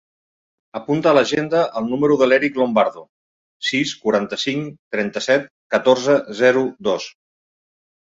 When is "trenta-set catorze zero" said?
4.97-6.65